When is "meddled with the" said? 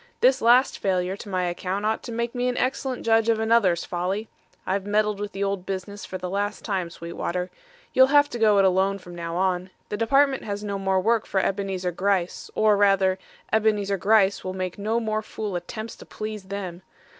4.87-5.43